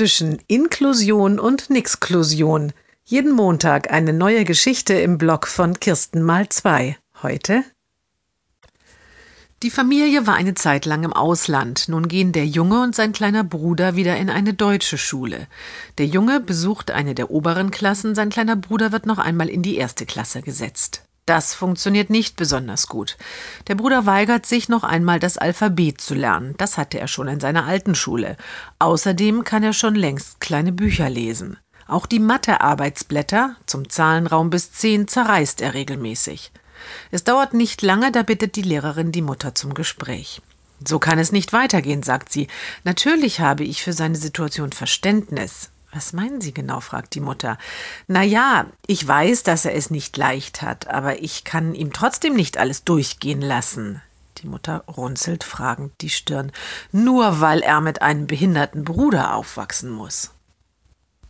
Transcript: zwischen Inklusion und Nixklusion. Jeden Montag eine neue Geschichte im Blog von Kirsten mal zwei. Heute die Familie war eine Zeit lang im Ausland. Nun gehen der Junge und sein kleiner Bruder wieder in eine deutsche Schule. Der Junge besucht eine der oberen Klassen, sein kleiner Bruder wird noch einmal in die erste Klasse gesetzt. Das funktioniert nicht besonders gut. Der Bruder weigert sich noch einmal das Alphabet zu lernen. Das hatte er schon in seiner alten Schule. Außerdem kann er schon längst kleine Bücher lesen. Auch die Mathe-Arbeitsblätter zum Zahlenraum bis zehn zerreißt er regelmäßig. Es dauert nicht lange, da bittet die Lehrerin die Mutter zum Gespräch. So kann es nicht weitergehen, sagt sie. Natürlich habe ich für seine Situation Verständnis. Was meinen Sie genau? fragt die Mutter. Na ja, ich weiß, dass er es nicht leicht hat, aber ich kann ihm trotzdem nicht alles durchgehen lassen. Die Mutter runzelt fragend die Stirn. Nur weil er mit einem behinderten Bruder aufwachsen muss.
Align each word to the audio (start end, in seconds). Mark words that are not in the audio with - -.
zwischen 0.00 0.38
Inklusion 0.46 1.38
und 1.38 1.68
Nixklusion. 1.68 2.72
Jeden 3.04 3.32
Montag 3.32 3.92
eine 3.92 4.14
neue 4.14 4.46
Geschichte 4.46 4.94
im 4.94 5.18
Blog 5.18 5.46
von 5.46 5.78
Kirsten 5.78 6.22
mal 6.22 6.48
zwei. 6.48 6.96
Heute 7.22 7.64
die 9.62 9.68
Familie 9.68 10.26
war 10.26 10.36
eine 10.36 10.54
Zeit 10.54 10.86
lang 10.86 11.02
im 11.02 11.12
Ausland. 11.12 11.90
Nun 11.90 12.08
gehen 12.08 12.32
der 12.32 12.46
Junge 12.46 12.80
und 12.80 12.94
sein 12.94 13.12
kleiner 13.12 13.44
Bruder 13.44 13.94
wieder 13.94 14.16
in 14.16 14.30
eine 14.30 14.54
deutsche 14.54 14.96
Schule. 14.96 15.48
Der 15.98 16.06
Junge 16.06 16.40
besucht 16.40 16.90
eine 16.90 17.14
der 17.14 17.30
oberen 17.30 17.70
Klassen, 17.70 18.14
sein 18.14 18.30
kleiner 18.30 18.56
Bruder 18.56 18.92
wird 18.92 19.04
noch 19.04 19.18
einmal 19.18 19.50
in 19.50 19.60
die 19.60 19.76
erste 19.76 20.06
Klasse 20.06 20.40
gesetzt. 20.40 21.02
Das 21.30 21.54
funktioniert 21.54 22.10
nicht 22.10 22.34
besonders 22.34 22.88
gut. 22.88 23.16
Der 23.68 23.76
Bruder 23.76 24.04
weigert 24.04 24.46
sich 24.46 24.68
noch 24.68 24.82
einmal 24.82 25.20
das 25.20 25.38
Alphabet 25.38 26.00
zu 26.00 26.14
lernen. 26.14 26.56
Das 26.58 26.76
hatte 26.76 26.98
er 26.98 27.06
schon 27.06 27.28
in 27.28 27.38
seiner 27.38 27.66
alten 27.66 27.94
Schule. 27.94 28.36
Außerdem 28.80 29.44
kann 29.44 29.62
er 29.62 29.72
schon 29.72 29.94
längst 29.94 30.40
kleine 30.40 30.72
Bücher 30.72 31.08
lesen. 31.08 31.56
Auch 31.86 32.06
die 32.06 32.18
Mathe-Arbeitsblätter 32.18 33.54
zum 33.64 33.88
Zahlenraum 33.88 34.50
bis 34.50 34.72
zehn 34.72 35.06
zerreißt 35.06 35.60
er 35.60 35.72
regelmäßig. 35.74 36.50
Es 37.12 37.22
dauert 37.22 37.54
nicht 37.54 37.80
lange, 37.80 38.10
da 38.10 38.24
bittet 38.24 38.56
die 38.56 38.62
Lehrerin 38.62 39.12
die 39.12 39.22
Mutter 39.22 39.54
zum 39.54 39.72
Gespräch. 39.72 40.42
So 40.84 40.98
kann 40.98 41.20
es 41.20 41.30
nicht 41.30 41.52
weitergehen, 41.52 42.02
sagt 42.02 42.32
sie. 42.32 42.48
Natürlich 42.82 43.38
habe 43.38 43.62
ich 43.62 43.84
für 43.84 43.92
seine 43.92 44.16
Situation 44.16 44.72
Verständnis. 44.72 45.70
Was 45.92 46.12
meinen 46.12 46.40
Sie 46.40 46.54
genau? 46.54 46.80
fragt 46.80 47.14
die 47.14 47.20
Mutter. 47.20 47.58
Na 48.06 48.22
ja, 48.22 48.66
ich 48.86 49.06
weiß, 49.06 49.42
dass 49.42 49.64
er 49.64 49.74
es 49.74 49.90
nicht 49.90 50.16
leicht 50.16 50.62
hat, 50.62 50.86
aber 50.86 51.22
ich 51.22 51.44
kann 51.44 51.74
ihm 51.74 51.92
trotzdem 51.92 52.34
nicht 52.34 52.58
alles 52.58 52.84
durchgehen 52.84 53.40
lassen. 53.40 54.00
Die 54.38 54.46
Mutter 54.46 54.84
runzelt 54.86 55.44
fragend 55.44 55.92
die 56.00 56.10
Stirn. 56.10 56.52
Nur 56.92 57.40
weil 57.40 57.60
er 57.60 57.80
mit 57.80 58.02
einem 58.02 58.26
behinderten 58.26 58.84
Bruder 58.84 59.34
aufwachsen 59.34 59.90
muss. 59.90 60.30